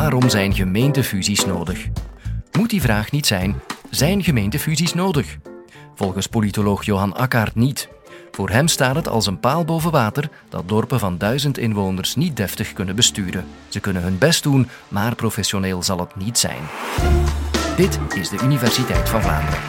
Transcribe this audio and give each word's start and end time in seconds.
Waarom 0.00 0.30
zijn 0.30 0.54
gemeentefusies 0.54 1.44
nodig? 1.44 1.86
Moet 2.52 2.70
die 2.70 2.80
vraag 2.80 3.10
niet 3.10 3.26
zijn: 3.26 3.60
zijn 3.90 4.24
gemeentefusies 4.24 4.94
nodig? 4.94 5.36
Volgens 5.94 6.26
politoloog 6.26 6.84
Johan 6.84 7.16
Akkaert 7.16 7.54
niet. 7.54 7.88
Voor 8.30 8.50
hem 8.50 8.68
staat 8.68 8.94
het 8.94 9.08
als 9.08 9.26
een 9.26 9.40
paal 9.40 9.64
boven 9.64 9.90
water 9.90 10.28
dat 10.48 10.68
dorpen 10.68 10.98
van 10.98 11.18
duizend 11.18 11.58
inwoners 11.58 12.14
niet 12.14 12.36
deftig 12.36 12.72
kunnen 12.72 12.96
besturen. 12.96 13.44
Ze 13.68 13.80
kunnen 13.80 14.02
hun 14.02 14.18
best 14.18 14.42
doen, 14.42 14.68
maar 14.88 15.14
professioneel 15.14 15.82
zal 15.82 15.98
het 15.98 16.16
niet 16.16 16.38
zijn. 16.38 16.62
Dit 17.76 17.98
is 18.16 18.28
de 18.28 18.38
Universiteit 18.42 19.08
van 19.08 19.22
Vlaanderen. 19.22 19.60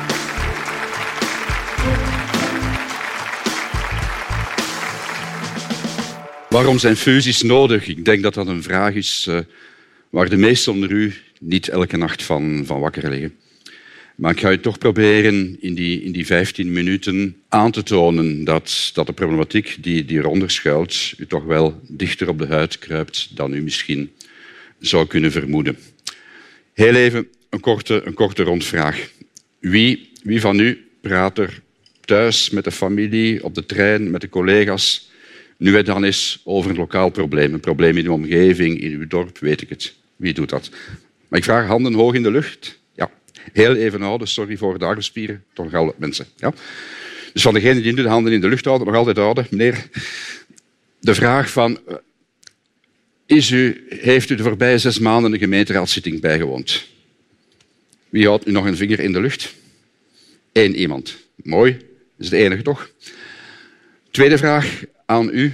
Waarom 6.49 6.79
zijn 6.79 6.95
fusies 6.95 7.41
nodig? 7.41 7.87
Ik 7.87 8.05
denk 8.05 8.23
dat 8.23 8.33
dat 8.33 8.47
een 8.47 8.63
vraag 8.63 8.93
is 8.93 9.27
uh, 9.29 9.39
waar 10.15 10.29
de 10.29 10.37
meesten 10.37 10.71
onder 10.71 10.91
u 10.91 11.13
niet 11.39 11.67
elke 11.67 11.97
nacht 11.97 12.23
van, 12.23 12.63
van 12.65 12.79
wakker 12.79 13.09
liggen. 13.09 13.35
Maar 14.15 14.31
ik 14.31 14.39
ga 14.39 14.51
u 14.51 14.59
toch 14.59 14.77
proberen 14.77 15.57
in 15.59 15.73
die, 15.73 16.01
in 16.03 16.11
die 16.11 16.25
15 16.25 16.71
minuten 16.71 17.35
aan 17.49 17.71
te 17.71 17.83
tonen 17.83 18.43
dat, 18.43 18.91
dat 18.93 19.05
de 19.05 19.13
problematiek 19.13 19.77
die, 19.79 20.05
die 20.05 20.17
eronder 20.17 20.51
schuilt 20.51 21.13
u 21.17 21.27
toch 21.27 21.43
wel 21.43 21.81
dichter 21.87 22.29
op 22.29 22.39
de 22.39 22.47
huid 22.47 22.79
kruipt 22.79 23.35
dan 23.35 23.53
u 23.53 23.61
misschien 23.61 24.11
zou 24.79 25.07
kunnen 25.07 25.31
vermoeden. 25.31 25.77
Heel 26.73 26.95
even 26.95 27.27
een 27.49 27.59
korte, 27.59 28.01
een 28.05 28.13
korte 28.13 28.43
rondvraag. 28.43 29.09
Wie, 29.59 30.09
wie 30.23 30.41
van 30.41 30.59
u 30.59 30.87
praat 31.01 31.37
er 31.37 31.61
thuis 32.01 32.49
met 32.49 32.63
de 32.63 32.71
familie, 32.71 33.43
op 33.43 33.55
de 33.55 33.65
trein, 33.65 34.11
met 34.11 34.21
de 34.21 34.29
collega's, 34.29 35.09
nu 35.57 35.75
het 35.75 35.85
dan 35.85 36.05
is 36.05 36.41
over 36.43 36.69
een 36.69 36.77
lokaal 36.77 37.09
probleem, 37.09 37.53
een 37.53 37.59
probleem 37.59 37.97
in 37.97 38.05
uw 38.05 38.13
omgeving, 38.13 38.81
in 38.81 38.91
uw 38.91 39.07
dorp, 39.07 39.37
weet 39.37 39.61
ik 39.61 39.69
het. 39.69 40.03
Wie 40.15 40.33
doet 40.33 40.49
dat? 40.49 40.69
Maar 41.27 41.39
ik 41.39 41.45
vraag 41.45 41.67
handen 41.67 41.93
hoog 41.93 42.13
in 42.13 42.23
de 42.23 42.31
lucht. 42.31 42.79
Ja, 42.95 43.11
heel 43.53 43.75
even 43.75 44.01
houden, 44.01 44.27
sorry 44.27 44.57
voor 44.57 44.79
de 44.79 44.85
armspieren, 44.85 45.43
toch 45.53 45.97
mensen. 45.97 46.25
Ja? 46.35 46.53
Dus 47.33 47.41
van 47.41 47.53
degenen 47.53 47.83
die 47.83 47.93
nu 47.93 48.01
de 48.01 48.07
handen 48.07 48.33
in 48.33 48.41
de 48.41 48.47
lucht 48.47 48.65
houden, 48.65 48.87
nog 48.87 48.95
altijd 48.95 49.17
houden, 49.17 49.47
meneer, 49.49 49.89
de 50.99 51.15
vraag 51.15 51.49
van, 51.49 51.79
eh, 51.87 51.95
is 53.25 53.49
u, 53.49 53.85
heeft 53.89 54.29
u 54.29 54.35
de 54.35 54.43
voorbije 54.43 54.77
zes 54.77 54.99
maanden 54.99 55.33
een 55.33 55.39
gemeenteraadszitting 55.39 56.21
bijgewoond? 56.21 56.87
Wie 58.09 58.27
houdt 58.27 58.45
nu 58.45 58.51
nog 58.51 58.65
een 58.65 58.77
vinger 58.77 58.99
in 58.99 59.11
de 59.11 59.21
lucht? 59.21 59.53
Eén 60.51 60.75
iemand. 60.75 61.17
Mooi, 61.35 61.71
dat 61.71 61.79
is 62.17 62.29
de 62.29 62.37
enige 62.37 62.61
toch? 62.61 62.89
Tweede 64.11 64.37
vraag 64.37 64.83
aan 65.05 65.29
u. 65.33 65.53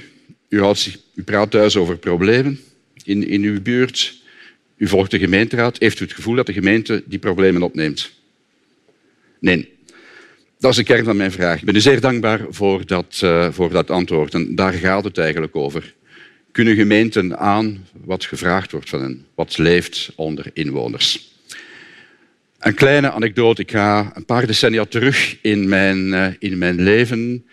U, 0.50 0.60
houdt 0.60 1.00
u 1.16 1.24
praat 1.24 1.52
thuis 1.52 1.76
over 1.76 1.98
problemen 1.98 2.60
in, 3.04 3.28
in 3.28 3.44
uw 3.44 3.62
buurt. 3.62 4.21
U 4.82 4.88
volgt 4.88 5.12
de 5.12 5.20
gemeenteraad. 5.20 5.80
Heeft 5.80 6.00
u 6.00 6.04
het 6.04 6.14
gevoel 6.14 6.36
dat 6.36 6.46
de 6.46 6.54
gemeente 6.54 7.04
die 7.06 7.20
problemen 7.20 7.62
opneemt? 7.62 8.12
Nee. 9.40 9.74
Dat 10.60 10.72
is 10.72 10.78
de 10.78 10.84
kern 10.84 11.04
van 11.04 11.18
mijn 11.18 11.32
vraag. 11.32 11.60
Ik 11.60 11.66
ben 11.66 11.76
u 11.76 11.80
zeer 11.80 12.02
dankbaar 12.02 12.46
voor 12.50 12.86
dat, 12.86 13.22
uh, 13.24 13.52
voor 13.52 13.70
dat 13.70 13.90
antwoord. 13.90 14.34
En 14.34 14.56
daar 14.56 14.74
gaat 14.74 15.04
het 15.04 15.18
eigenlijk 15.18 15.56
over. 15.56 15.94
Kunnen 16.52 16.76
gemeenten 16.76 17.38
aan 17.40 17.88
wat 18.04 18.26
gevraagd 18.26 18.72
wordt 18.72 18.90
van 18.90 19.02
hen? 19.02 19.26
Wat 19.36 19.58
leeft 19.58 20.12
onder 20.16 20.46
inwoners? 20.54 21.32
Een 22.60 22.74
kleine 22.74 23.12
anekdote. 23.12 23.62
Ik 23.62 23.72
ga 23.72 24.12
een 24.16 24.26
paar 24.26 24.48
decennia 24.48 24.86
terug 24.86 25.38
in 25.42 25.70
mijn, 25.70 26.08
uh, 26.08 26.28
in 26.40 26.58
mijn 26.58 26.82
leven. 26.82 27.46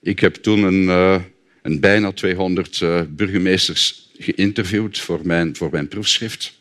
Ik 0.00 0.20
heb 0.20 0.34
toen 0.34 0.62
een, 0.62 0.82
uh, 0.82 1.20
een 1.62 1.80
bijna 1.80 2.12
200 2.12 2.80
uh, 2.80 3.00
burgemeesters 3.08 4.10
geïnterviewd 4.18 4.98
voor 4.98 5.20
mijn, 5.24 5.56
voor 5.56 5.68
mijn 5.70 5.88
proefschrift. 5.88 6.60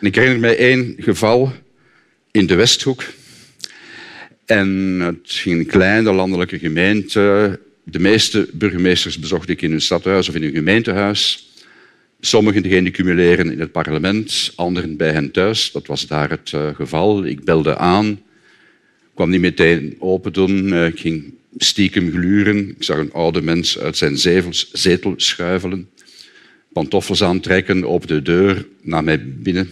Ik 0.00 0.14
herinner 0.14 0.40
mij 0.40 0.56
één 0.56 0.94
geval 0.98 1.52
in 2.30 2.46
de 2.46 2.54
Westhoek. 2.54 3.04
En 4.44 4.68
het 5.00 5.32
ging 5.32 5.58
een 5.58 5.66
kleine 5.66 6.12
landelijke 6.12 6.58
gemeente. 6.58 7.60
De 7.82 7.98
meeste 7.98 8.48
burgemeesters 8.52 9.18
bezocht 9.18 9.48
ik 9.48 9.62
in 9.62 9.70
hun 9.70 9.80
stadhuis 9.80 10.28
of 10.28 10.34
in 10.34 10.42
hun 10.42 10.52
gemeentehuis. 10.52 11.50
Sommigen 12.20 12.62
die 12.62 12.90
cumuleren 12.90 13.52
in 13.52 13.60
het 13.60 13.72
parlement, 13.72 14.52
anderen 14.56 14.96
bij 14.96 15.12
hen 15.12 15.30
thuis. 15.30 15.72
Dat 15.72 15.86
was 15.86 16.06
daar 16.06 16.30
het 16.30 16.52
uh, 16.54 16.74
geval. 16.74 17.24
Ik 17.24 17.44
belde 17.44 17.76
aan, 17.76 18.20
kwam 19.14 19.30
niet 19.30 19.40
meteen 19.40 19.96
open 19.98 20.32
doen. 20.32 20.66
Uh, 20.66 20.86
ik 20.86 21.00
ging 21.00 21.34
stiekem 21.56 22.10
gluren. 22.10 22.68
Ik 22.68 22.82
zag 22.84 22.98
een 22.98 23.12
oude 23.12 23.42
mens 23.42 23.78
uit 23.78 23.96
zijn 23.96 24.18
zetel 24.72 25.14
schuifelen, 25.16 25.88
pantoffels 26.72 27.22
aantrekken, 27.22 27.84
op 27.84 28.06
de 28.06 28.22
deur 28.22 28.66
naar 28.82 29.04
mij 29.04 29.32
binnen 29.32 29.70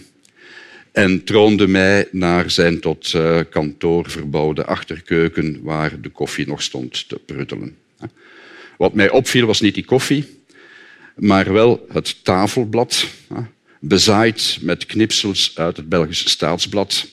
en 0.95 1.23
troonde 1.23 1.67
mij 1.67 2.07
naar 2.11 2.51
zijn 2.51 2.79
tot 2.79 3.13
uh, 3.13 3.39
kantoor 3.49 4.09
verbouwde 4.09 4.65
achterkeuken 4.65 5.59
waar 5.63 6.01
de 6.01 6.09
koffie 6.09 6.47
nog 6.47 6.61
stond 6.61 7.09
te 7.09 7.19
pruttelen. 7.25 7.77
Wat 8.77 8.93
mij 8.93 9.09
opviel 9.09 9.45
was 9.45 9.61
niet 9.61 9.73
die 9.73 9.85
koffie, 9.85 10.25
maar 11.15 11.53
wel 11.53 11.85
het 11.91 12.23
tafelblad, 12.23 13.07
bezaaid 13.79 14.57
met 14.61 14.85
knipsels 14.85 15.51
uit 15.55 15.77
het 15.77 15.89
Belgische 15.89 16.29
staatsblad 16.29 17.07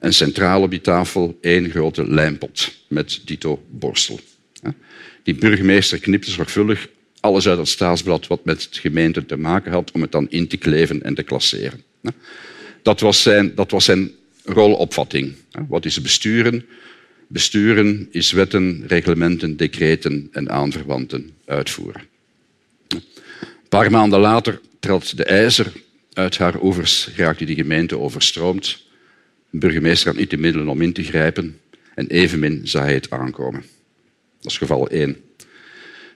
en 0.00 0.12
centraal 0.12 0.62
op 0.62 0.70
die 0.70 0.80
tafel 0.80 1.38
één 1.40 1.70
grote 1.70 2.08
lijmpot 2.10 2.72
met 2.88 3.20
dito 3.24 3.62
borstel. 3.70 4.20
Die 5.22 5.34
burgemeester 5.34 5.98
knipte 5.98 6.30
zorgvuldig 6.30 6.88
alles 7.20 7.48
uit 7.48 7.58
het 7.58 7.68
staatsblad 7.68 8.26
wat 8.26 8.44
met 8.44 8.62
het 8.64 8.76
gemeente 8.76 9.26
te 9.26 9.36
maken 9.36 9.72
had 9.72 9.90
om 9.90 10.00
het 10.00 10.12
dan 10.12 10.26
in 10.30 10.48
te 10.48 10.56
kleven 10.56 11.02
en 11.02 11.14
te 11.14 11.22
klasseren. 11.22 11.82
Dat 12.86 13.00
was 13.00 13.22
zijn, 13.22 13.54
dat 13.54 13.70
was 13.70 13.84
zijn 13.84 14.10
rolopvatting. 14.44 15.34
Wat 15.68 15.84
is 15.84 16.00
besturen? 16.00 16.66
Besturen 17.28 18.08
is 18.10 18.32
wetten, 18.32 18.84
reglementen, 18.86 19.56
decreten 19.56 20.28
en 20.32 20.50
aanverwanten 20.50 21.30
uitvoeren. 21.44 22.02
Een 22.88 23.02
paar 23.68 23.90
maanden 23.90 24.20
later 24.20 24.60
trad 24.80 25.16
de 25.16 25.24
ijzer 25.24 25.72
uit 26.12 26.38
haar 26.38 26.62
oevers, 26.62 27.08
raakte 27.16 27.44
die 27.44 27.56
gemeente 27.56 27.98
overstroomd. 27.98 28.82
De 29.50 29.58
burgemeester 29.58 30.08
had 30.08 30.18
niet 30.18 30.30
de 30.30 30.38
middelen 30.38 30.68
om 30.68 30.82
in 30.82 30.92
te 30.92 31.02
grijpen 31.02 31.58
en 31.94 32.06
evenmin 32.06 32.60
zag 32.64 32.82
hij 32.82 32.94
het 32.94 33.10
aankomen. 33.10 33.64
Dat 34.40 34.50
is 34.50 34.58
geval 34.58 34.88
één. 34.88 35.16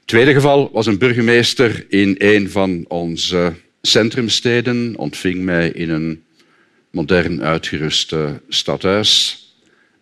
Tweede 0.05 0.33
geval 0.33 0.71
was 0.73 0.87
een 0.87 0.99
burgemeester 0.99 1.87
in 1.89 2.15
een 2.19 2.51
van 2.51 2.85
onze 2.89 3.53
centrumsteden, 3.83 4.97
ontving 4.97 5.43
mij 5.43 5.71
in 5.71 5.91
een 5.91 6.23
modern 6.91 7.43
uitgerust 7.43 8.15
stadhuis. 8.49 9.39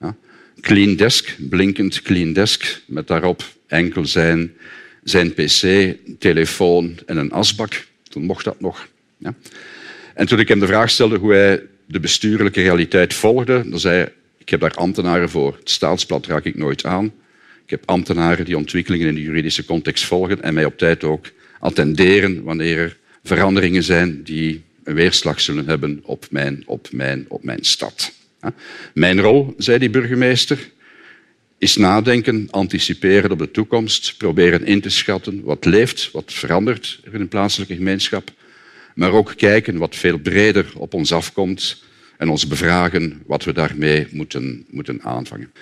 Ja. 0.00 0.16
Clean 0.60 0.96
desk, 0.96 1.36
blinkend 1.48 2.02
clean 2.02 2.32
desk, 2.32 2.82
met 2.86 3.06
daarop 3.06 3.42
enkel 3.66 4.06
zijn, 4.06 4.52
zijn 5.04 5.34
pc, 5.34 5.94
telefoon 6.18 6.98
en 7.06 7.16
een 7.16 7.32
asbak. 7.32 7.86
Toen 8.02 8.24
mocht 8.24 8.44
dat 8.44 8.60
nog. 8.60 8.88
Ja. 9.18 9.34
En 10.14 10.26
toen 10.26 10.38
ik 10.38 10.48
hem 10.48 10.60
de 10.60 10.66
vraag 10.66 10.90
stelde 10.90 11.16
hoe 11.16 11.32
hij 11.32 11.62
de 11.86 12.00
bestuurlijke 12.00 12.62
realiteit 12.62 13.14
volgde, 13.14 13.68
dan 13.68 13.80
zei 13.80 13.96
hij, 13.96 14.12
ik 14.38 14.48
heb 14.48 14.60
daar 14.60 14.74
ambtenaren 14.74 15.30
voor. 15.30 15.56
Het 15.58 15.70
staatsblad 15.70 16.26
raak 16.26 16.44
ik 16.44 16.56
nooit 16.56 16.84
aan. 16.84 17.12
Ik 17.64 17.70
heb 17.70 17.82
ambtenaren 17.84 18.44
die 18.44 18.56
ontwikkelingen 18.56 19.08
in 19.08 19.14
de 19.14 19.22
juridische 19.22 19.64
context 19.64 20.04
volgen 20.04 20.42
en 20.42 20.54
mij 20.54 20.64
op 20.64 20.78
tijd 20.78 21.04
ook 21.04 21.26
attenderen 21.60 22.42
wanneer 22.42 22.78
er 22.78 22.96
veranderingen 23.22 23.82
zijn 23.82 24.22
die 24.22 24.62
weerslag 24.94 25.40
zullen 25.40 25.66
hebben 25.66 26.00
op 26.02 26.26
mijn, 26.30 26.62
op 26.66 26.88
mijn, 26.92 27.24
op 27.28 27.44
mijn 27.44 27.64
stad. 27.64 28.12
Mijn 28.94 29.20
rol, 29.20 29.54
zei 29.56 29.78
die 29.78 29.90
burgemeester, 29.90 30.70
is 31.58 31.76
nadenken, 31.76 32.48
anticiperen 32.50 33.30
op 33.30 33.38
de 33.38 33.50
toekomst, 33.50 34.14
proberen 34.16 34.66
in 34.66 34.80
te 34.80 34.88
schatten 34.88 35.42
wat 35.42 35.64
leeft, 35.64 36.10
wat 36.12 36.32
verandert 36.32 37.00
er 37.04 37.14
in 37.14 37.20
een 37.20 37.28
plaatselijke 37.28 37.74
gemeenschap, 37.74 38.30
maar 38.94 39.12
ook 39.12 39.34
kijken 39.36 39.78
wat 39.78 39.96
veel 39.96 40.18
breder 40.18 40.66
op 40.76 40.94
ons 40.94 41.12
afkomt 41.12 41.82
en 42.16 42.28
ons 42.28 42.46
bevragen 42.46 43.22
wat 43.26 43.44
we 43.44 43.52
daarmee 43.52 44.06
moeten, 44.10 44.64
moeten 44.70 45.02
aanvangen. 45.02 45.52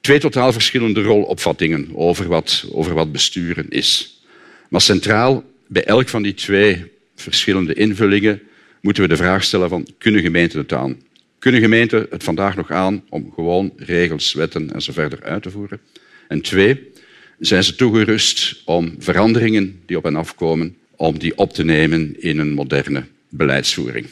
Twee 0.00 0.18
totaal 0.18 0.52
verschillende 0.52 1.02
rolopvattingen 1.02 1.88
over 1.94 2.28
wat, 2.28 2.66
over 2.72 2.94
wat 2.94 3.12
besturen 3.12 3.66
is. 3.68 4.20
Maar 4.68 4.80
centraal 4.80 5.44
bij 5.66 5.84
elk 5.84 6.08
van 6.08 6.22
die 6.22 6.34
twee 6.34 6.84
verschillende 7.14 7.74
invullingen 7.74 8.42
moeten 8.80 9.02
we 9.02 9.08
de 9.08 9.16
vraag 9.16 9.44
stellen 9.44 9.68
van 9.68 9.86
kunnen 9.98 10.22
gemeenten 10.22 10.58
het 10.58 10.72
aan? 10.72 10.96
Kunnen 11.38 11.60
gemeenten 11.60 12.06
het 12.10 12.24
vandaag 12.24 12.56
nog 12.56 12.70
aan 12.70 13.02
om 13.08 13.32
gewoon 13.34 13.72
regels, 13.76 14.32
wetten 14.32 14.72
en 14.72 14.82
zo 14.82 14.92
verder 14.92 15.22
uit 15.22 15.42
te 15.42 15.50
voeren? 15.50 15.80
En 16.28 16.40
twee, 16.40 16.90
zijn 17.38 17.64
ze 17.64 17.74
toegerust 17.74 18.62
om 18.64 18.94
veranderingen 18.98 19.80
die 19.86 19.96
op 19.96 20.04
hen 20.04 20.16
afkomen, 20.16 20.76
om 20.96 21.18
die 21.18 21.38
op 21.38 21.52
te 21.52 21.64
nemen 21.64 22.22
in 22.22 22.38
een 22.38 22.52
moderne 22.52 23.04
beleidsvoering? 23.28 24.06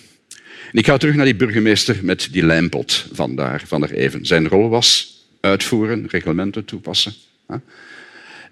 En 0.72 0.78
ik 0.78 0.86
ga 0.86 0.96
terug 0.96 1.14
naar 1.14 1.24
die 1.24 1.36
burgemeester 1.36 1.98
met 2.02 2.28
die 2.30 2.42
lijmpot 2.42 3.06
van 3.12 3.36
daar, 3.36 3.62
van 3.66 3.80
daar 3.80 3.90
even. 3.90 4.26
Zijn 4.26 4.48
rol 4.48 4.68
was 4.68 5.18
uitvoeren, 5.40 6.06
reglementen 6.08 6.64
toepassen. 6.64 7.12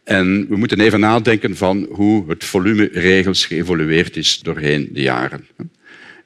En 0.05 0.49
we 0.49 0.57
moeten 0.57 0.81
even 0.81 1.01
nadenken 1.01 1.57
van 1.57 1.87
hoe 1.91 2.29
het 2.29 2.45
volume 2.45 2.89
regels 2.93 3.47
geëvolueerd 3.47 4.17
is 4.17 4.39
doorheen 4.39 4.89
de 4.93 5.03
jaren. 5.03 5.47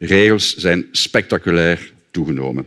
Regels 0.00 0.56
zijn 0.56 0.88
spectaculair 0.90 1.92
toegenomen. 2.10 2.66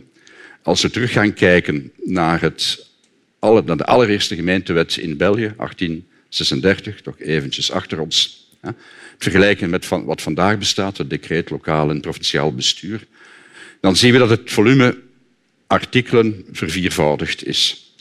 Als 0.62 0.82
we 0.82 0.90
terug 0.90 1.12
gaan 1.12 1.32
kijken 1.32 1.92
naar, 2.04 2.40
het, 2.40 2.86
naar 3.40 3.76
de 3.76 3.84
allereerste 3.84 4.34
gemeentewet 4.34 4.96
in 4.96 5.16
België, 5.16 5.54
1836, 5.56 7.00
toch 7.00 7.20
eventjes 7.20 7.70
achter 7.70 8.00
ons, 8.00 8.48
ja, 8.62 8.74
vergelijken 9.18 9.70
met 9.70 9.88
wat 9.88 10.22
vandaag 10.22 10.58
bestaat, 10.58 10.98
het 10.98 11.10
decreet 11.10 11.50
lokaal 11.50 11.90
en 11.90 12.00
provinciaal 12.00 12.54
bestuur, 12.54 13.06
dan 13.80 13.96
zien 13.96 14.12
we 14.12 14.18
dat 14.18 14.30
het 14.30 14.50
volume 14.50 14.98
artikelen 15.66 16.44
verviervoudigd 16.52 17.46
is. 17.46 17.94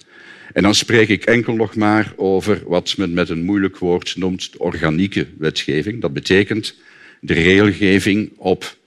En 0.53 0.63
dan 0.63 0.75
spreek 0.75 1.09
ik 1.09 1.23
enkel 1.23 1.53
nog 1.53 1.75
maar 1.75 2.13
over 2.15 2.61
wat 2.65 2.97
men 2.97 3.13
met 3.13 3.29
een 3.29 3.43
moeilijk 3.43 3.77
woord 3.77 4.15
noemt 4.15 4.51
de 4.51 4.59
organieke 4.59 5.27
wetgeving. 5.37 6.01
Dat 6.01 6.13
betekent 6.13 6.75
de 7.19 7.33
regelgeving 7.33 8.31
op 8.37 8.77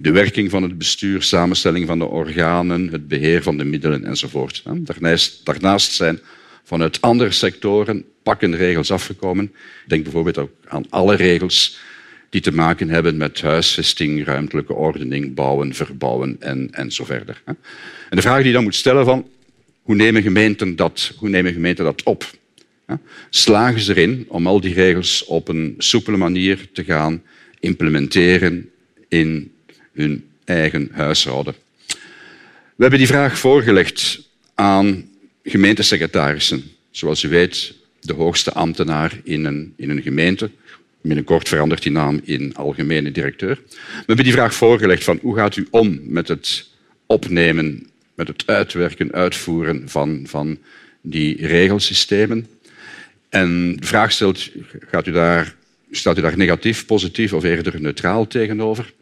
de 0.00 0.10
werking 0.10 0.50
van 0.50 0.62
het 0.62 0.78
bestuur, 0.78 1.22
samenstelling 1.22 1.86
van 1.86 1.98
de 1.98 2.04
organen, 2.04 2.88
het 2.88 3.08
beheer 3.08 3.42
van 3.42 3.56
de 3.56 3.64
middelen 3.64 4.04
enzovoort. 4.04 4.62
Daarnaast, 4.64 5.44
daarnaast 5.44 5.92
zijn 5.92 6.20
vanuit 6.64 7.00
andere 7.00 7.30
sectoren 7.30 8.04
pakken 8.22 8.56
regels 8.56 8.90
afgekomen. 8.90 9.52
Denk 9.86 10.02
bijvoorbeeld 10.02 10.38
ook 10.38 10.50
aan 10.68 10.84
alle 10.88 11.14
regels 11.14 11.78
die 12.30 12.40
te 12.40 12.52
maken 12.52 12.88
hebben 12.88 13.16
met 13.16 13.40
huisvesting, 13.40 14.24
ruimtelijke 14.24 14.74
ordening, 14.74 15.34
bouwen, 15.34 15.74
verbouwen 15.74 16.36
en, 16.40 16.68
en 16.70 16.92
zo 16.92 17.04
verder. 17.04 17.42
En 17.44 17.56
de 18.10 18.22
vraag 18.22 18.36
die 18.36 18.46
je 18.46 18.52
dan 18.52 18.62
moet 18.62 18.74
stellen 18.74 19.04
van 19.04 19.28
hoe 19.82 19.94
nemen 19.94 20.22
gemeenten 20.22 20.76
dat, 20.76 21.12
hoe 21.16 21.28
nemen 21.28 21.52
gemeenten 21.52 21.84
dat 21.84 22.02
op? 22.02 22.30
Slagen 23.30 23.80
ze 23.80 23.96
erin 23.96 24.24
om 24.28 24.46
al 24.46 24.60
die 24.60 24.74
regels 24.74 25.24
op 25.24 25.48
een 25.48 25.74
soepele 25.78 26.16
manier 26.16 26.68
te 26.72 26.84
gaan 26.84 27.22
implementeren 27.60 28.70
in 29.08 29.52
hun 29.98 30.24
eigen 30.44 30.88
huishouden? 30.92 31.54
We 32.74 32.84
hebben 32.84 32.98
die 32.98 33.08
vraag 33.08 33.38
voorgelegd 33.38 34.28
aan 34.54 35.08
gemeentesecretarissen. 35.42 36.64
Zoals 36.90 37.22
u 37.22 37.28
weet, 37.28 37.74
de 38.00 38.12
hoogste 38.12 38.52
ambtenaar 38.52 39.20
in 39.24 39.44
een, 39.44 39.74
in 39.76 39.90
een 39.90 40.02
gemeente. 40.02 40.50
Binnenkort 41.00 41.48
verandert 41.48 41.82
die 41.82 41.92
naam 41.92 42.20
in 42.24 42.54
algemene 42.54 43.10
directeur. 43.10 43.60
We 43.68 44.04
hebben 44.06 44.24
die 44.24 44.32
vraag 44.32 44.54
voorgelegd 44.54 45.04
van 45.04 45.18
hoe 45.22 45.36
gaat 45.36 45.56
u 45.56 45.66
om 45.70 46.00
met 46.02 46.28
het 46.28 46.68
opnemen, 47.06 47.86
met 48.14 48.28
het 48.28 48.42
uitwerken, 48.46 49.12
uitvoeren 49.12 49.88
van, 49.88 50.22
van 50.26 50.58
die 51.00 51.46
regelsystemen. 51.46 52.46
En 53.28 53.76
de 53.76 53.86
vraag 53.86 54.12
stelt, 54.12 54.50
gaat 54.90 55.06
u 55.06 55.12
daar, 55.12 55.54
staat 55.90 56.18
u 56.18 56.20
daar 56.20 56.36
negatief, 56.36 56.86
positief 56.86 57.32
of 57.32 57.44
eerder 57.44 57.80
neutraal 57.80 58.26
tegenover? 58.26 58.92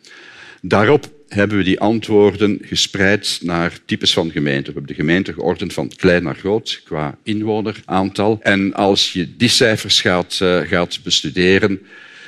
Daarop 0.68 1.10
hebben 1.28 1.56
we 1.56 1.64
die 1.64 1.80
antwoorden 1.80 2.58
gespreid 2.62 3.38
naar 3.42 3.78
types 3.84 4.12
van 4.12 4.30
gemeenten. 4.30 4.72
We 4.72 4.78
hebben 4.78 4.96
de 4.96 5.02
gemeenten 5.02 5.34
geordend 5.34 5.72
van 5.72 5.92
klein 5.96 6.22
naar 6.22 6.36
groot 6.36 6.80
qua 6.84 7.18
inwoneraantal. 7.22 8.38
En 8.42 8.74
als 8.74 9.12
je 9.12 9.36
die 9.36 9.48
cijfers 9.48 10.00
gaat, 10.00 10.38
uh, 10.42 10.60
gaat 10.60 11.00
bestuderen, 11.02 11.80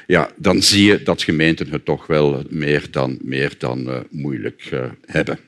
ja, 0.06 0.30
dan 0.36 0.62
zie 0.62 0.84
je 0.84 1.02
dat 1.02 1.22
gemeenten 1.22 1.70
het 1.70 1.84
toch 1.84 2.06
wel 2.06 2.42
meer 2.48 2.84
dan, 2.90 3.18
meer 3.22 3.52
dan 3.58 3.88
uh, 3.88 3.98
moeilijk 4.10 4.70
uh, 4.72 4.84
hebben. 5.06 5.38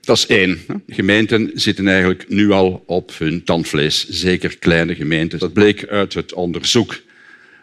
Dat 0.00 0.16
is 0.16 0.26
één. 0.26 0.58
Gemeenten 0.88 1.50
zitten 1.54 1.88
eigenlijk 1.88 2.28
nu 2.28 2.50
al 2.50 2.82
op 2.86 3.12
hun 3.18 3.44
tandvlees, 3.44 4.08
zeker 4.08 4.58
kleine 4.58 4.94
gemeenten. 4.94 5.38
Dat 5.38 5.52
bleek 5.52 5.86
uit 5.86 6.14
het 6.14 6.32
onderzoek. 6.32 7.02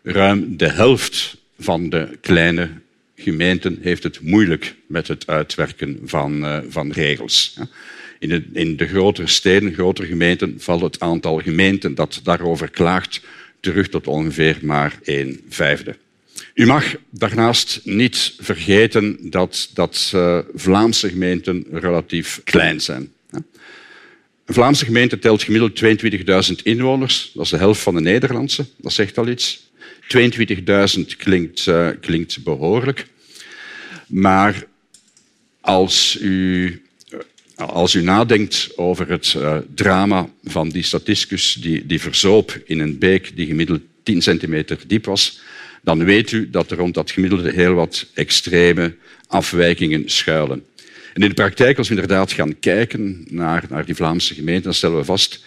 Ruim 0.03 0.57
de 0.57 0.69
helft 0.69 1.37
van 1.59 1.89
de 1.89 2.17
kleine 2.21 2.69
gemeenten 3.21 3.77
heeft 3.81 4.03
het 4.03 4.21
moeilijk 4.21 4.75
met 4.87 5.07
het 5.07 5.27
uitwerken 5.27 5.99
van, 6.05 6.43
uh, 6.43 6.57
van 6.69 6.91
regels. 6.91 7.57
In 8.19 8.29
de, 8.29 8.43
in 8.53 8.77
de 8.77 8.87
grotere 8.87 9.27
steden, 9.27 9.73
grotere 9.73 10.07
gemeenten, 10.07 10.55
valt 10.57 10.81
het 10.81 10.99
aantal 10.99 11.39
gemeenten 11.39 11.95
dat 11.95 12.19
daarover 12.23 12.69
klaagt 12.69 13.21
terug 13.59 13.89
tot 13.89 14.07
ongeveer 14.07 14.57
maar 14.61 14.99
een 15.03 15.41
vijfde. 15.49 15.95
U 16.53 16.65
mag 16.65 16.95
daarnaast 17.09 17.81
niet 17.83 18.33
vergeten 18.39 19.17
dat, 19.21 19.69
dat 19.73 20.11
uh, 20.15 20.39
Vlaamse 20.53 21.09
gemeenten 21.09 21.65
relatief 21.71 22.41
klein 22.43 22.81
zijn. 22.81 23.11
Een 24.51 24.57
Vlaamse 24.57 24.85
gemeente 24.85 25.19
telt 25.19 25.43
gemiddeld 25.43 25.81
22.000 26.49 26.55
inwoners. 26.63 27.31
Dat 27.33 27.43
is 27.43 27.49
de 27.49 27.57
helft 27.57 27.81
van 27.81 27.95
de 27.95 28.01
Nederlandse. 28.01 28.65
Dat 28.77 28.93
zegt 28.93 29.17
al 29.17 29.27
iets. 29.27 29.69
22.000 30.97 31.05
klinkt, 31.17 31.65
uh, 31.65 31.89
klinkt 31.99 32.43
behoorlijk. 32.43 33.07
Maar 34.11 34.65
als 35.61 36.17
u, 36.21 36.81
als 37.55 37.93
u 37.93 38.01
nadenkt 38.01 38.69
over 38.75 39.09
het 39.09 39.33
uh, 39.37 39.57
drama 39.75 40.29
van 40.43 40.69
die 40.69 40.83
statisticus 40.83 41.53
die, 41.53 41.85
die 41.85 42.01
verzoop 42.01 42.61
in 42.65 42.79
een 42.79 42.97
beek 42.97 43.35
die 43.35 43.45
gemiddeld 43.45 43.81
10 44.03 44.21
centimeter 44.21 44.77
diep 44.87 45.05
was, 45.05 45.41
dan 45.81 46.03
weet 46.03 46.31
u 46.31 46.49
dat 46.49 46.71
er 46.71 46.77
rond 46.77 46.93
dat 46.93 47.11
gemiddelde 47.11 47.51
heel 47.51 47.73
wat 47.73 48.05
extreme 48.13 48.95
afwijkingen 49.27 50.09
schuilen. 50.09 50.65
En 51.13 51.21
in 51.21 51.27
de 51.27 51.33
praktijk, 51.33 51.77
als 51.77 51.87
we 51.87 51.93
inderdaad 51.93 52.31
gaan 52.31 52.59
kijken 52.59 53.25
naar, 53.29 53.63
naar 53.69 53.85
die 53.85 53.95
Vlaamse 53.95 54.33
gemeenten, 54.33 54.63
dan 54.63 54.73
stellen 54.73 54.97
we 54.97 55.03
vast 55.03 55.43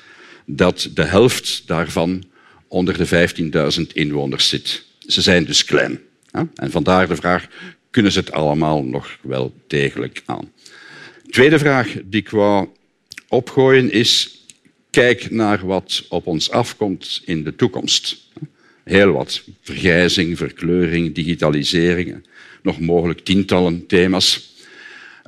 dat 0.46 0.90
de 0.94 1.04
helft 1.04 1.62
daarvan 1.66 2.24
onder 2.68 2.96
de 2.96 3.28
15.000 3.78 3.92
inwoners 3.92 4.48
zit. 4.48 4.84
Ze 5.06 5.22
zijn 5.22 5.44
dus 5.44 5.64
klein. 5.64 6.00
En 6.54 6.70
vandaar 6.70 7.08
de 7.08 7.16
vraag, 7.16 7.46
kunnen 7.94 8.12
ze 8.12 8.18
het 8.18 8.32
allemaal 8.32 8.84
nog 8.84 9.18
wel 9.20 9.54
degelijk 9.66 10.22
aan? 10.24 10.52
Tweede 11.30 11.58
vraag 11.58 11.96
die 12.04 12.20
ik 12.20 12.30
wou 12.30 12.68
opgooien 13.28 13.90
is, 13.90 14.44
kijk 14.90 15.30
naar 15.30 15.66
wat 15.66 16.04
op 16.08 16.26
ons 16.26 16.50
afkomt 16.50 17.22
in 17.24 17.44
de 17.44 17.56
toekomst. 17.56 18.28
Heel 18.84 19.12
wat. 19.12 19.42
Vergrijzing, 19.60 20.38
verkleuring, 20.38 21.14
digitalisering, 21.14 22.26
nog 22.62 22.80
mogelijk 22.80 23.20
tientallen 23.20 23.86
thema's. 23.86 24.54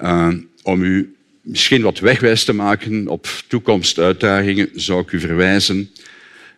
Uh, 0.02 0.34
om 0.62 0.82
u 0.82 1.14
misschien 1.40 1.82
wat 1.82 1.98
wegwijs 1.98 2.44
te 2.44 2.52
maken 2.52 3.08
op 3.08 3.26
toekomstuitdagingen, 3.46 4.70
zou 4.74 5.00
ik 5.00 5.12
u 5.12 5.20
verwijzen 5.20 5.90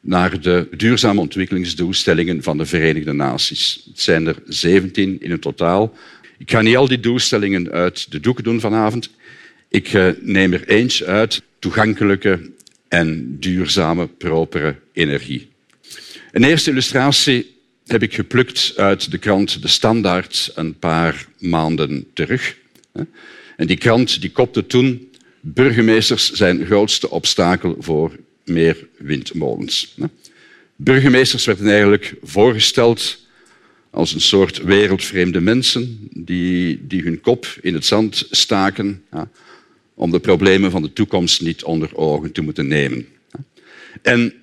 naar 0.08 0.40
de 0.40 0.68
duurzame 0.76 1.20
ontwikkelingsdoelstellingen 1.20 2.42
van 2.42 2.58
de 2.58 2.66
Verenigde 2.66 3.12
Naties. 3.12 3.82
Het 3.88 4.00
zijn 4.00 4.26
er 4.26 4.36
17 4.46 5.20
in 5.20 5.30
het 5.30 5.40
totaal. 5.40 5.94
Ik 6.38 6.50
ga 6.50 6.60
niet 6.60 6.76
al 6.76 6.88
die 6.88 7.00
doelstellingen 7.00 7.70
uit 7.70 8.10
de 8.12 8.20
doeken 8.20 8.44
doen 8.44 8.60
vanavond. 8.60 9.10
Ik 9.68 9.92
uh, 9.92 10.08
neem 10.20 10.52
er 10.52 10.68
eentje 10.68 11.06
uit, 11.06 11.42
toegankelijke 11.58 12.50
en 12.88 13.36
duurzame, 13.40 14.06
propere 14.06 14.76
energie. 14.92 15.48
Een 16.32 16.44
eerste 16.44 16.70
illustratie 16.70 17.56
heb 17.86 18.02
ik 18.02 18.14
geplukt 18.14 18.72
uit 18.76 19.10
de 19.10 19.18
krant 19.18 19.62
De 19.62 19.68
Standaard 19.68 20.52
een 20.54 20.78
paar 20.78 21.26
maanden 21.38 22.06
terug. 22.12 22.56
En 23.56 23.66
die 23.66 23.76
krant 23.76 24.20
die 24.20 24.30
kopte 24.30 24.66
toen 24.66 25.10
burgemeesters 25.40 26.32
zijn 26.32 26.66
grootste 26.66 27.10
obstakel 27.10 27.76
voor 27.78 28.12
meer 28.48 28.88
windmolens. 28.98 29.96
Burgemeesters 30.76 31.44
werden 31.44 31.68
eigenlijk 31.68 32.14
voorgesteld 32.22 33.26
als 33.90 34.14
een 34.14 34.20
soort 34.20 34.62
wereldvreemde 34.62 35.40
mensen 35.40 36.08
die, 36.12 36.86
die 36.86 37.02
hun 37.02 37.20
kop 37.20 37.46
in 37.60 37.74
het 37.74 37.84
zand 37.84 38.26
staken 38.30 39.02
om 39.94 40.10
de 40.10 40.20
problemen 40.20 40.70
van 40.70 40.82
de 40.82 40.92
toekomst 40.92 41.42
niet 41.42 41.64
onder 41.64 41.96
ogen 41.96 42.32
te 42.32 42.40
moeten 42.40 42.66
nemen. 42.66 43.06
En 44.02 44.34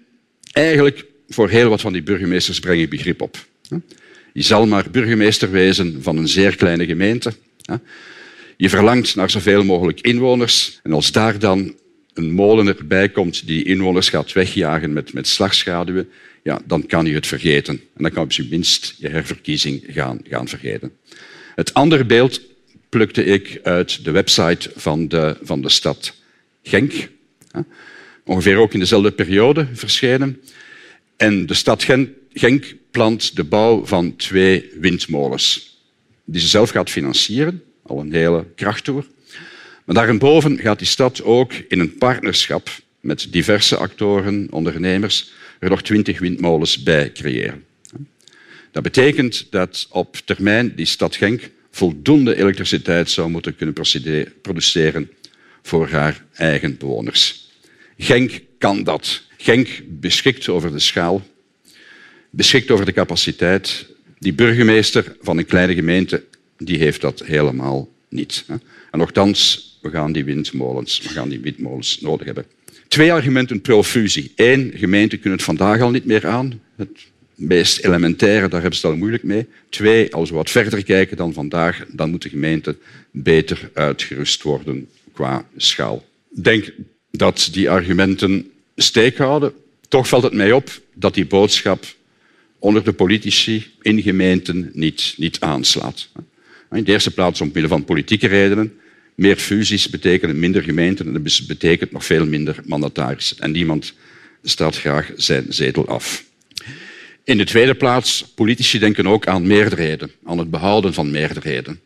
eigenlijk 0.52 1.06
voor 1.28 1.50
heel 1.50 1.70
wat 1.70 1.82
van 1.82 1.94
die 1.94 2.04
burgemeesters 2.04 2.60
breng 2.60 2.82
ik 2.82 2.90
begrip 2.90 3.22
op. 3.22 3.46
Je 4.34 4.42
zal 4.42 4.68
maar 4.68 4.90
burgemeester 4.92 5.52
wezen 5.52 6.04
van 6.04 6.18
een 6.18 6.28
zeer 6.28 6.56
kleine 6.56 6.86
gemeente. 6.86 7.34
Je 8.58 8.70
verlangt 8.70 9.16
naar 9.16 9.30
zoveel 9.30 9.64
mogelijk 9.64 10.02
inwoners. 10.02 10.80
En 10.84 10.92
als 10.92 11.12
daar 11.12 11.40
dan 11.40 11.76
een 12.16 12.32
molen 12.32 12.68
erbij 12.68 13.10
komt 13.10 13.48
die 13.48 13.64
inwoners 13.64 14.10
gaat 14.10 14.34
wegjagen 14.34 14.94
met, 14.94 15.14
met 15.14 15.28
slagschaduwen, 15.28 16.10
ja, 16.44 16.62
dan 16.66 16.86
kan 16.86 17.06
je 17.06 17.14
het 17.14 17.28
vergeten. 17.28 17.74
En 17.74 18.04
dan 18.04 18.12
kan 18.12 18.20
je 18.20 18.28
op 18.28 18.34
zijn 18.34 18.48
minst 18.50 18.96
je 18.98 19.10
herverkiezing 19.10 19.84
gaan, 19.88 20.20
gaan 20.24 20.48
vergeten. 20.48 20.92
Het 21.56 21.74
andere 21.74 22.06
beeld 22.06 22.42
plukte 22.90 23.26
ik 23.26 23.60
uit 23.64 24.04
de 24.04 24.12
website 24.12 24.72
van 24.76 25.08
de, 25.08 25.38
van 25.42 25.62
de 25.62 25.70
stad 25.70 26.14
Genk. 26.64 27.10
Ongeveer 28.24 28.58
ook 28.58 28.74
in 28.74 28.80
dezelfde 28.80 29.12
periode 29.12 29.68
verschenen. 29.74 30.42
En 31.18 31.46
de 31.46 31.54
stad 31.54 31.86
Genk 32.34 32.76
plant 32.92 33.36
de 33.36 33.44
bouw 33.44 33.86
van 33.86 34.16
twee 34.16 34.70
windmolens, 34.80 35.78
die 36.26 36.42
ze 36.42 36.48
zelf 36.48 36.70
gaat 36.70 36.90
financieren, 36.90 37.64
al 37.84 38.00
een 38.00 38.14
hele 38.14 38.46
krachttoer. 38.56 39.06
Maar 39.86 39.96
daarboven 39.96 40.58
gaat 40.58 40.80
die 40.80 40.88
stad 40.88 41.24
ook 41.24 41.54
in 41.54 41.80
een 41.80 41.98
partnerschap 41.98 42.70
met 43.00 43.28
diverse 43.30 43.78
actoren, 43.78 44.48
ondernemers, 44.50 45.32
er 45.60 45.70
nog 45.70 45.82
twintig 45.82 46.20
windmolens 46.20 46.84
bij 46.84 47.12
creëren. 47.12 47.66
Dat 48.72 48.84
betekent 48.84 49.48
dat 49.50 49.88
op 49.90 50.16
termijn 50.26 50.76
die 50.76 50.86
stad 50.86 51.16
Genk 51.16 51.50
voldoende 51.72 52.36
elektriciteit 52.38 53.10
zou 53.10 53.30
moeten 53.30 53.56
kunnen 53.56 53.76
produceren 54.42 55.12
voor 55.62 55.90
haar 55.90 56.26
eigen 56.34 56.78
bewoners. 56.78 57.50
Genk 57.98 58.42
kan 58.58 58.84
dat. 58.84 59.22
Genk 59.38 59.82
beschikt 59.88 60.50
over 60.50 60.72
de 60.72 60.80
schaal, 60.80 61.22
beschikt 62.30 62.72
over 62.72 62.86
de 62.86 62.94
capaciteit. 62.94 63.88
Die 64.20 64.34
burgemeester 64.34 65.16
van 65.22 65.38
een 65.38 65.46
kleine 65.46 65.74
gemeente 65.74 66.24
die 66.58 66.78
heeft 66.78 67.02
dat 67.02 67.24
helemaal 67.26 67.90
niet. 68.10 68.46
En 68.92 69.00
nogthans, 69.00 69.75
we 69.86 69.92
gaan 69.92 70.12
die 70.12 70.24
windmolens, 70.24 71.02
we 71.02 71.10
gaan 71.10 71.30
die 71.30 71.40
windmolens 71.40 72.02
nodig 72.02 72.26
hebben. 72.26 72.46
Twee 72.88 73.14
argumenten 73.14 73.62
pro-fusie. 73.62 74.32
Eén, 74.36 74.72
gemeenten 74.76 75.20
kunnen 75.20 75.38
het 75.38 75.48
vandaag 75.48 75.82
al 75.82 75.92
niet 75.92 76.06
meer 76.06 76.28
aan. 76.28 76.62
Het 76.76 76.90
meest 77.36 77.80
elementaire, 77.80 78.48
daar 78.48 78.62
hebben 78.62 78.80
ze 78.80 78.86
het 78.86 78.96
al 78.96 79.02
moeilijk 79.02 79.24
mee. 79.24 79.48
Twee, 79.70 80.14
als 80.14 80.30
we 80.30 80.36
wat 80.36 80.50
verder 80.50 80.84
kijken 80.84 81.18
dan 81.18 81.34
vandaag, 81.34 81.86
dan 81.92 82.10
moeten 82.10 82.30
gemeenten 82.30 82.78
beter 83.12 83.70
uitgerust 83.74 84.42
worden 84.42 84.90
qua 85.14 85.48
schaal. 85.58 86.06
Ik 86.36 86.44
denk 86.44 86.74
dat 87.12 87.50
die 87.52 87.70
argumenten 87.70 88.52
steek 88.76 89.18
houden. 89.18 89.54
Toch 89.88 90.08
valt 90.08 90.24
het 90.24 90.34
mij 90.34 90.52
op 90.52 90.82
dat 90.94 91.14
die 91.14 91.26
boodschap 91.26 91.86
onder 92.60 92.84
de 92.84 92.94
politici 92.94 93.66
in 93.82 94.02
gemeenten 94.02 94.70
niet, 94.74 95.14
niet 95.18 95.40
aanslaat. 95.40 96.10
In 96.72 96.84
de 96.84 96.92
eerste 96.92 97.12
plaats 97.12 97.42
omwille 97.42 97.68
van 97.68 97.86
politieke 97.86 98.28
redenen. 98.28 98.80
Meer 99.16 99.36
fusies 99.36 99.90
betekenen 99.90 100.40
minder 100.40 100.64
gemeenten 100.64 101.08
en 101.08 101.14
dat 101.14 101.48
betekent 101.48 101.92
nog 101.92 102.06
veel 102.06 102.26
minder 102.26 102.60
mandatarissen. 102.66 103.38
En 103.40 103.52
niemand 103.52 103.94
staat 104.44 104.78
graag 104.78 105.12
zijn 105.16 105.46
zetel 105.50 105.88
af. 105.88 106.24
In 107.24 107.38
de 107.38 107.46
tweede 107.46 107.76
plaats, 107.76 108.26
politici 108.36 108.80
denken 108.80 109.08
ook 109.08 109.28
aan 109.28 109.48
meerderheden, 109.48 110.12
aan 110.26 110.38
het 110.38 110.50
behouden 110.50 110.94
van 110.94 111.12
meerderheden. 111.12 111.80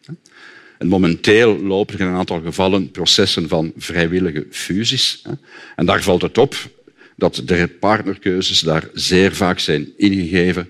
En 0.77 0.88
momenteel 0.88 1.59
lopen 1.59 1.95
er 1.95 2.01
in 2.01 2.07
een 2.07 2.13
aantal 2.13 2.41
gevallen 2.41 2.91
processen 2.91 3.48
van 3.48 3.74
vrijwillige 3.77 4.48
fusies. 4.50 5.21
En 5.75 5.86
daar 5.86 6.03
valt 6.03 6.21
het 6.21 6.38
op 6.38 6.55
dat 7.15 7.41
de 7.45 7.67
partnerkeuzes 7.67 8.59
daar 8.59 8.89
zeer 8.93 9.36
vaak 9.36 9.59
zijn 9.59 9.89
ingegeven 9.98 10.69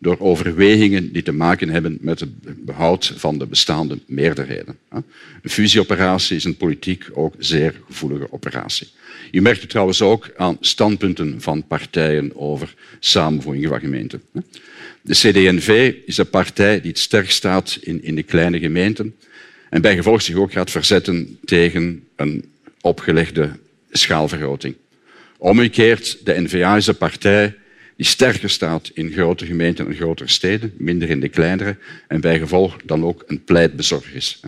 door 0.00 0.18
overwegingen 0.18 1.12
die 1.12 1.22
te 1.22 1.32
maken 1.32 1.68
hebben 1.68 1.98
met 2.00 2.20
het 2.20 2.64
behoud 2.64 3.12
van 3.16 3.38
de 3.38 3.46
bestaande 3.46 3.98
meerderheden. 4.06 4.78
Een 4.90 5.50
fusieoperatie 5.50 6.36
is 6.36 6.44
een 6.44 6.56
politiek 6.56 7.04
ook 7.12 7.34
zeer 7.38 7.74
gevoelige 7.86 8.32
operatie. 8.32 8.88
Je 9.30 9.40
merkt 9.40 9.60
het 9.60 9.70
trouwens 9.70 10.02
ook 10.02 10.30
aan 10.36 10.56
standpunten 10.60 11.40
van 11.40 11.66
partijen 11.66 12.36
over 12.36 12.74
samenvoegingen 12.98 13.68
van 13.68 13.80
gemeenten. 13.80 14.22
De 15.02 15.14
CD&V 15.14 15.94
is 16.06 16.18
een 16.18 16.30
partij 16.30 16.80
die 16.80 16.90
het 16.90 17.00
sterk 17.00 17.30
staat 17.30 17.78
in, 17.80 18.02
in 18.02 18.14
de 18.14 18.22
kleine 18.22 18.58
gemeenten 18.58 19.14
en 19.70 19.82
bijgevolg 19.82 20.22
zich 20.22 20.36
ook 20.36 20.52
gaat 20.52 20.70
verzetten 20.70 21.38
tegen 21.44 22.04
een 22.16 22.44
opgelegde 22.80 23.50
schaalvergroting. 23.90 24.74
Omgekeerd, 25.38 26.18
de 26.24 26.40
N-VA 26.40 26.76
is 26.76 26.86
een 26.86 26.96
partij 26.96 27.54
die 28.00 28.08
sterker 28.08 28.50
staat 28.50 28.90
in 28.94 29.12
grote 29.12 29.46
gemeenten 29.46 29.86
en 29.86 29.94
grotere 29.94 30.28
steden, 30.28 30.72
minder 30.76 31.10
in 31.10 31.20
de 31.20 31.28
kleinere, 31.28 31.76
en 32.08 32.20
bijgevolg 32.20 32.76
dan 32.84 33.04
ook 33.04 33.24
een 33.26 33.44
pleitbezorger 33.44 34.14
is. 34.14 34.40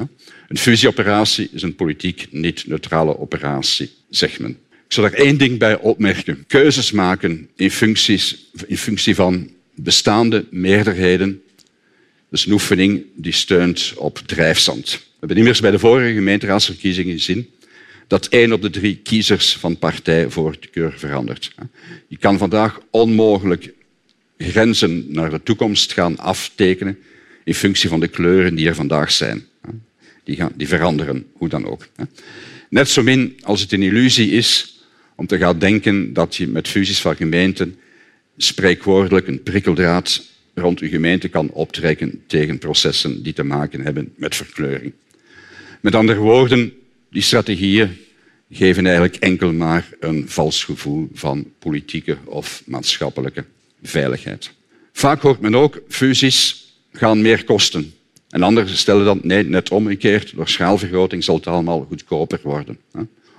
Een 0.49 0.59
fusieoperatie 0.59 1.49
is 1.53 1.63
een 1.63 1.75
politiek 1.75 2.27
niet-neutrale 2.31 3.19
operatie, 3.19 3.91
zegt 4.11 4.39
men. 4.39 4.51
Ik 4.51 4.93
zal 4.93 5.05
er 5.05 5.15
één 5.15 5.39
ding 5.39 5.59
bij 5.59 5.79
opmerken. 5.79 6.45
Keuzes 6.47 6.93
maken 6.93 7.49
in, 7.57 7.71
functies, 7.71 8.51
in 8.67 8.79
functie 8.79 9.15
van 9.15 9.51
bestaande 9.75 10.47
meerderheden, 10.51 11.43
dat 12.31 12.39
is 12.39 12.47
een 12.47 12.53
oefening 12.53 13.05
die 13.15 13.33
steunt 13.33 13.93
op 13.97 14.19
drijfzand. 14.27 14.91
We 14.91 15.17
hebben 15.19 15.37
immers 15.37 15.61
bij 15.61 15.71
de 15.71 15.79
vorige 15.79 16.15
gemeenteraadsverkiezingen 16.15 17.13
gezien 17.13 17.51
dat 18.13 18.27
één 18.27 18.53
op 18.53 18.63
de 18.63 18.71
drie 18.71 18.97
kiezers 18.97 19.57
van 19.57 19.79
partij 19.79 20.31
voorkeur 20.31 20.93
verandert. 20.97 21.55
Je 22.09 22.17
kan 22.17 22.39
vandaag 22.39 22.81
onmogelijk 22.91 23.73
grenzen 24.39 25.05
naar 25.09 25.31
de 25.31 25.43
toekomst 25.43 25.93
gaan 25.93 26.19
aftekenen 26.19 26.99
in 27.45 27.55
functie 27.55 27.89
van 27.89 28.01
de 28.01 28.09
kleuren 28.09 28.55
die 28.55 28.69
er 28.69 28.75
vandaag 28.75 29.13
zijn. 29.13 29.47
Die, 30.25 30.37
gaan, 30.37 30.53
die 30.55 30.69
veranderen, 30.69 31.27
hoe 31.33 31.49
dan 31.49 31.67
ook. 31.67 31.89
Net 32.69 32.89
zo 32.89 33.03
min 33.03 33.39
als 33.43 33.61
het 33.61 33.73
een 33.73 33.83
illusie 33.83 34.31
is 34.31 34.81
om 35.17 35.27
te 35.27 35.39
gaan 35.39 35.59
denken 35.59 36.13
dat 36.13 36.37
je 36.37 36.49
met 36.49 36.69
fusies 36.69 37.01
van 37.01 37.17
gemeenten 37.17 37.77
spreekwoordelijk 38.37 39.27
een 39.27 39.43
prikkeldraad 39.43 40.23
rond 40.55 40.79
je 40.79 40.89
gemeente 40.89 41.29
kan 41.29 41.51
optrekken 41.51 42.23
tegen 42.27 42.59
processen 42.59 43.23
die 43.23 43.33
te 43.33 43.45
maken 43.45 43.81
hebben 43.81 44.13
met 44.17 44.35
verkleuring. 44.35 44.93
Met 45.81 45.95
andere 45.95 46.19
woorden, 46.19 46.73
die 47.13 47.23
strategieën 47.23 47.97
geven 48.51 48.87
eigenlijk 48.87 49.17
enkel 49.17 49.53
maar 49.53 49.89
een 50.01 50.29
vals 50.29 50.65
gevoel 50.65 51.09
van 51.13 51.53
politieke 51.59 52.19
of 52.25 52.63
maatschappelijke 52.67 53.45
veiligheid. 53.83 54.53
Vaak 54.93 55.21
hoort 55.21 55.41
men 55.41 55.55
ook 55.55 55.83
fusies 55.89 56.67
gaan 56.93 57.23
meer 57.23 57.45
kosten. 57.45 57.93
En 58.29 58.43
anderen 58.43 58.77
stellen 58.77 59.05
dan 59.05 59.21
nee, 59.23 59.45
net 59.45 59.71
omgekeerd, 59.71 60.35
door 60.35 60.49
schaalvergroting 60.49 61.25
zal 61.25 61.37
het 61.37 61.47
allemaal 61.47 61.87
goedkoper 61.89 62.41
worden. 62.43 62.79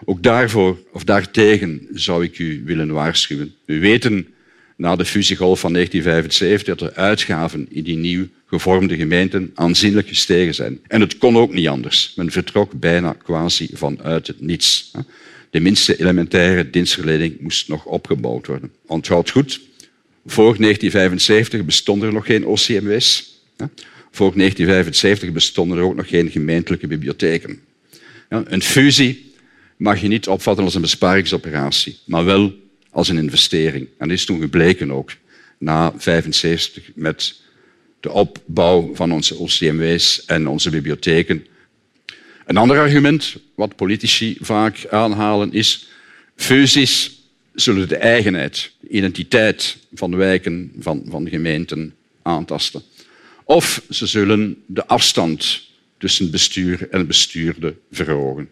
Ook 0.06 0.24
daarvoor 0.24 0.78
of 0.92 1.04
daartegen 1.04 1.88
zou 1.94 2.24
ik 2.24 2.40
u 2.40 2.62
willen 2.66 2.92
waarschuwen. 2.92 3.56
We 3.66 3.80
weten 3.80 4.33
na 4.78 4.96
de 4.96 5.06
fusiegolf 5.06 5.60
van 5.60 5.74
1975 5.74 6.76
dat 6.76 6.90
de 6.90 6.96
uitgaven 6.96 7.68
in 7.70 7.84
die 7.84 7.98
nieuw 7.98 8.28
gevormde 8.46 8.96
gemeenten 8.96 9.52
aanzienlijk 9.56 10.08
gestegen 10.08 10.56
zijn. 10.56 10.80
En 10.88 11.02
het 11.02 11.18
kon 11.18 11.38
ook 11.38 11.54
niet 11.54 11.68
anders. 11.68 12.14
Men 12.16 12.32
vertrok 12.32 12.80
bijna 12.80 13.14
quasi 13.14 13.70
vanuit 13.74 14.28
het 14.28 14.42
niets. 14.42 14.92
De 15.50 15.60
minste 15.60 16.00
elementaire 16.00 16.70
dienstverlening 16.70 17.40
moest 17.40 17.68
nog 17.68 17.86
opgebouwd 17.86 18.48
worden. 18.48 18.72
Onthoud 18.86 19.30
goed, 19.30 19.62
voor 20.26 20.58
1975 20.58 21.66
bestonden 21.66 22.08
er 22.08 22.14
nog 22.14 22.26
geen 22.26 22.46
OCMW's. 22.46 23.42
Voor 24.12 24.34
1975 24.36 25.32
bestonden 25.32 25.78
er 25.78 25.84
ook 25.84 25.96
nog 25.96 26.08
geen 26.08 26.32
gemeentelijke 26.32 26.88
bibliotheken. 26.88 27.60
Een 28.30 28.62
fusie 28.62 29.34
mag 29.78 30.02
je 30.02 30.08
niet 30.08 30.28
opvatten 30.28 30.64
als 30.64 30.76
een 30.76 30.82
besparingsoperatie, 30.82 31.98
maar 32.06 32.26
wel 32.26 32.63
als 32.94 33.10
een 33.10 33.18
investering. 33.18 33.88
En 33.98 34.08
dat 34.08 34.18
is 34.18 34.26
toen 34.26 34.42
gebleken 34.42 34.92
ook, 34.92 35.12
na 35.58 35.74
1975, 35.74 36.92
met 36.96 37.42
de 38.00 38.12
opbouw 38.12 38.92
van 38.94 39.12
onze 39.12 39.36
OCMW's 39.36 40.26
en 40.26 40.48
onze 40.48 40.70
bibliotheken. 40.70 41.46
Een 42.46 42.58
ander 42.58 42.80
argument, 42.80 43.36
wat 43.56 43.76
politici 43.76 44.38
vaak 44.40 44.88
aanhalen, 44.90 45.54
is 45.54 45.88
fusies 46.36 47.22
zullen 47.54 47.88
de 47.88 47.98
eigenheid, 47.98 48.72
de 48.80 48.88
identiteit 48.88 49.78
van 49.94 50.16
wijken, 50.16 50.72
van, 50.80 51.04
van 51.10 51.30
gemeenten 51.30 51.96
aantasten. 52.22 52.82
Of 53.44 53.82
ze 53.90 54.06
zullen 54.06 54.64
de 54.66 54.86
afstand 54.86 55.68
tussen 55.98 56.32
bestuur 56.32 56.88
en 56.90 57.08
bestuurde 57.08 57.76
verhogen. 57.92 58.50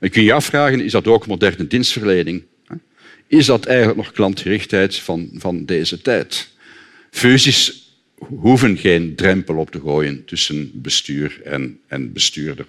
Je 0.00 0.08
kunt 0.08 0.26
je 0.26 0.32
afvragen, 0.32 0.80
is 0.80 0.92
dat 0.92 1.06
ook 1.06 1.26
moderne 1.26 1.66
dienstverlening? 1.66 2.42
Is 3.32 3.46
dat 3.46 3.64
eigenlijk 3.64 3.96
nog 3.96 4.12
klantgerichtheid 4.12 4.96
van, 4.96 5.30
van 5.34 5.64
deze 5.64 6.00
tijd? 6.00 6.48
Fusies 7.10 7.90
hoeven 8.14 8.76
geen 8.76 9.14
drempel 9.14 9.56
op 9.56 9.70
te 9.70 9.80
gooien 9.80 10.24
tussen 10.24 10.70
bestuur 10.74 11.40
en, 11.44 11.78
en 11.86 12.12
bestuurder. 12.12 12.66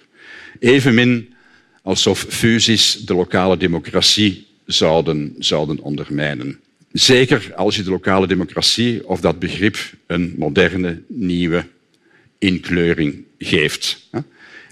Evenmin 0.60 1.34
alsof 1.82 2.26
fusies 2.30 3.06
de 3.06 3.14
lokale 3.14 3.58
democratie 3.58 4.48
zouden, 4.66 5.36
zouden 5.40 5.80
ondermijnen. 5.80 6.60
Zeker 6.92 7.54
als 7.56 7.76
je 7.76 7.84
de 7.84 7.90
lokale 7.90 8.28
democratie 8.28 9.08
of 9.08 9.22
dat 9.22 9.40
begrip 9.40 9.78
een 10.08 10.36
moderne, 10.38 11.02
nieuwe 11.08 11.66
inkleuring 12.38 13.24
geeft. 13.38 14.08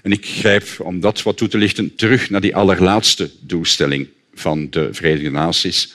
En 0.02 0.12
ik 0.12 0.26
grijp, 0.26 0.64
om 0.78 1.00
dat 1.00 1.22
wat 1.22 1.36
toe 1.36 1.48
te 1.48 1.58
lichten, 1.58 1.94
terug 1.94 2.30
naar 2.30 2.40
die 2.40 2.56
allerlaatste 2.56 3.30
doelstelling 3.40 4.08
van 4.34 4.70
de 4.70 4.94
Verenigde 4.94 5.30
Naties, 5.30 5.94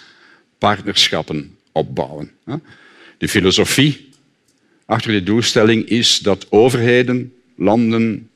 partnerschappen 0.57 1.57
opbouwen. 1.71 2.31
De 3.17 3.27
filosofie 3.27 4.09
achter 4.85 5.11
die 5.11 5.23
doelstelling 5.23 5.85
is 5.89 6.19
dat 6.19 6.47
overheden, 6.49 7.33
landen, 7.55 8.29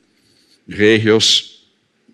regio's, 0.66 1.50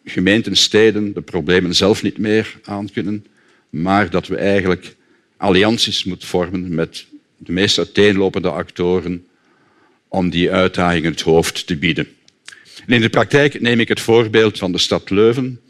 gemeenten, 0.04 0.56
steden 0.56 1.12
de 1.12 1.22
problemen 1.22 1.74
zelf 1.74 2.02
niet 2.02 2.18
meer 2.18 2.60
aankunnen, 2.62 3.26
maar 3.70 4.10
dat 4.10 4.26
we 4.26 4.36
eigenlijk 4.36 4.96
allianties 5.36 6.04
moeten 6.04 6.28
vormen 6.28 6.74
met 6.74 7.06
de 7.36 7.52
meest 7.52 7.78
uiteenlopende 7.78 8.50
actoren 8.50 9.26
om 10.08 10.30
die 10.30 10.52
uitdagingen 10.52 11.10
het 11.10 11.20
hoofd 11.20 11.66
te 11.66 11.76
bieden. 11.76 12.08
in 12.86 13.00
de 13.00 13.08
praktijk 13.08 13.60
neem 13.60 13.80
ik 13.80 13.88
het 13.88 14.00
voorbeeld 14.00 14.58
van 14.58 14.72
de 14.72 14.78
stad 14.78 15.10
Leuven 15.10 15.60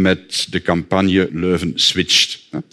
met 0.00 0.46
de 0.50 0.62
campagne 0.62 1.28
Leuven 1.32 1.72
Switcht. 1.74 2.46
Het 2.50 2.64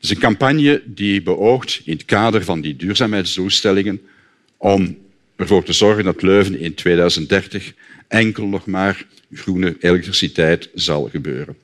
is 0.00 0.10
een 0.10 0.18
campagne 0.18 0.82
die 0.84 1.22
beoogt 1.22 1.80
in 1.84 1.92
het 1.92 2.04
kader 2.04 2.44
van 2.44 2.60
die 2.60 2.76
duurzaamheidsdoelstellingen 2.76 4.00
om 4.56 4.98
ervoor 5.36 5.64
te 5.64 5.72
zorgen 5.72 6.04
dat 6.04 6.22
Leuven 6.22 6.58
in 6.58 6.74
2030 6.74 7.72
enkel 8.08 8.46
nog 8.46 8.66
maar 8.66 9.06
groene 9.32 9.76
elektriciteit 9.80 10.70
zal 10.74 11.08
gebeuren. 11.12 11.56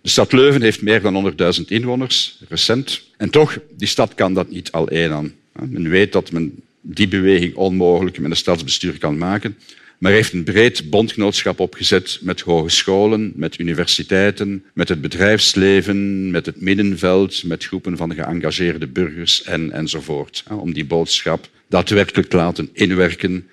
De 0.00 0.08
stad 0.08 0.32
Leuven 0.32 0.62
heeft 0.62 0.82
meer 0.82 1.02
dan 1.02 1.34
100.000 1.58 1.64
inwoners, 1.66 2.38
recent. 2.48 3.02
En 3.16 3.30
toch, 3.30 3.58
die 3.76 3.88
stad 3.88 4.14
kan 4.14 4.34
dat 4.34 4.50
niet 4.50 4.72
alleen 4.72 5.12
aan. 5.12 5.34
Men 5.52 5.88
weet 5.88 6.12
dat 6.12 6.32
men 6.32 6.62
die 6.80 7.08
beweging 7.08 7.54
onmogelijk 7.54 8.18
met 8.18 8.30
een 8.30 8.36
stadsbestuur 8.36 8.98
kan 8.98 9.18
maken, 9.18 9.56
maar 9.98 10.12
heeft 10.12 10.32
een 10.32 10.44
breed 10.44 10.90
bondgenootschap 10.90 11.60
opgezet 11.60 12.18
met 12.22 12.40
hogescholen, 12.40 13.32
met 13.34 13.58
universiteiten, 13.58 14.64
met 14.74 14.88
het 14.88 15.00
bedrijfsleven, 15.00 16.30
met 16.30 16.46
het 16.46 16.60
middenveld, 16.60 17.44
met 17.44 17.64
groepen 17.64 17.96
van 17.96 18.14
geëngageerde 18.14 18.86
burgers 18.86 19.42
en, 19.42 19.72
enzovoort. 19.72 20.44
Om 20.50 20.72
die 20.72 20.84
boodschap 20.84 21.48
daadwerkelijk 21.68 22.28
te 22.28 22.36
laten 22.36 22.68
inwerken 22.72 23.48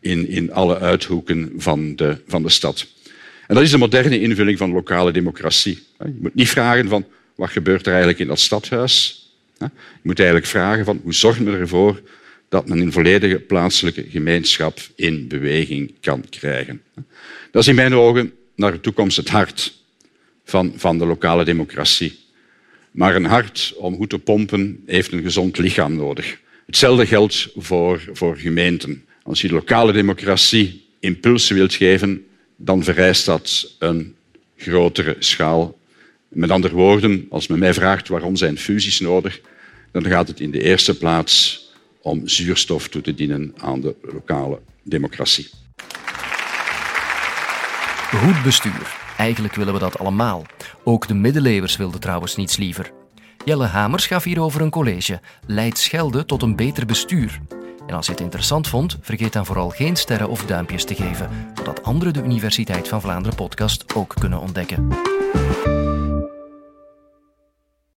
in, 0.00 0.28
in 0.28 0.52
alle 0.52 0.78
uithoeken 0.78 1.52
van 1.56 1.96
de, 1.96 2.16
van 2.26 2.42
de 2.42 2.48
stad. 2.48 2.86
En 3.46 3.54
dat 3.54 3.64
is 3.64 3.70
de 3.70 3.78
moderne 3.78 4.20
invulling 4.20 4.58
van 4.58 4.72
lokale 4.72 5.12
democratie. 5.12 5.78
Je 5.98 6.18
moet 6.20 6.34
niet 6.34 6.48
vragen 6.48 6.88
van 6.88 7.04
wat 7.34 7.50
gebeurt 7.50 7.82
er 7.82 7.88
eigenlijk 7.88 8.18
in 8.18 8.26
dat 8.26 8.38
stadhuis. 8.38 9.24
Je 9.58 9.68
moet 10.02 10.18
eigenlijk 10.18 10.48
vragen 10.48 10.84
van 10.84 11.00
hoe 11.02 11.14
zorgen 11.14 11.44
we 11.44 11.56
ervoor 11.56 12.02
dat 12.48 12.68
men 12.68 12.78
een 12.78 12.92
volledige 12.92 13.38
plaatselijke 13.38 14.06
gemeenschap 14.10 14.78
in 14.94 15.28
beweging 15.28 15.94
kan 16.00 16.24
krijgen. 16.30 16.82
Dat 17.50 17.62
is 17.62 17.68
in 17.68 17.74
mijn 17.74 17.94
ogen 17.94 18.32
naar 18.54 18.72
de 18.72 18.80
toekomst 18.80 19.16
het 19.16 19.28
hart 19.28 19.78
van, 20.44 20.72
van 20.76 20.98
de 20.98 21.06
lokale 21.06 21.44
democratie. 21.44 22.18
Maar 22.90 23.16
een 23.16 23.24
hart 23.24 23.74
om 23.76 23.96
goed 23.96 24.10
te 24.10 24.18
pompen 24.18 24.82
heeft 24.86 25.12
een 25.12 25.22
gezond 25.22 25.58
lichaam 25.58 25.96
nodig. 25.96 26.38
Hetzelfde 26.66 27.06
geldt 27.06 27.48
voor, 27.56 28.04
voor 28.12 28.36
gemeenten. 28.36 29.04
Als 29.22 29.40
je 29.40 29.52
lokale 29.52 29.92
democratie 29.92 30.86
impulsen 31.00 31.56
wilt 31.56 31.74
geven, 31.74 32.26
dan 32.56 32.84
vereist 32.84 33.24
dat 33.24 33.74
een 33.78 34.14
grotere 34.56 35.16
schaal. 35.18 35.78
Met 36.28 36.50
andere 36.50 36.74
woorden, 36.74 37.26
als 37.30 37.46
men 37.46 37.58
mij 37.58 37.74
vraagt 37.74 38.08
waarom 38.08 38.36
zijn 38.36 38.58
fusies 38.58 39.00
nodig, 39.00 39.40
dan 39.92 40.04
gaat 40.04 40.28
het 40.28 40.40
in 40.40 40.50
de 40.50 40.62
eerste 40.62 40.98
plaats 40.98 41.65
om 42.06 42.28
zuurstof 42.28 42.88
toe 42.88 43.02
te 43.02 43.14
dienen 43.14 43.54
aan 43.58 43.80
de 43.80 43.94
lokale 44.00 44.60
democratie. 44.82 45.50
Goed 48.10 48.42
bestuur. 48.42 48.96
Eigenlijk 49.16 49.54
willen 49.54 49.72
we 49.72 49.78
dat 49.78 49.98
allemaal. 49.98 50.44
Ook 50.84 51.08
de 51.08 51.14
middeleeuwers 51.14 51.76
wilden 51.76 52.00
trouwens 52.00 52.36
niets 52.36 52.56
liever. 52.56 52.92
Jelle 53.44 53.66
Hamers 53.66 54.06
gaf 54.06 54.24
hierover 54.24 54.60
een 54.60 54.70
college. 54.70 55.20
Leidt 55.46 55.78
Schelde 55.78 56.24
tot 56.24 56.42
een 56.42 56.56
beter 56.56 56.86
bestuur. 56.86 57.40
En 57.86 57.94
als 57.94 58.06
je 58.06 58.12
het 58.12 58.20
interessant 58.20 58.68
vond, 58.68 58.98
vergeet 59.00 59.32
dan 59.32 59.46
vooral 59.46 59.68
geen 59.68 59.96
sterren 59.96 60.28
of 60.28 60.44
duimpjes 60.44 60.84
te 60.84 60.94
geven, 60.94 61.30
zodat 61.54 61.82
anderen 61.82 62.12
de 62.12 62.22
Universiteit 62.22 62.88
van 62.88 63.00
Vlaanderen 63.00 63.36
podcast 63.36 63.94
ook 63.94 64.14
kunnen 64.18 64.40
ontdekken. 64.40 64.88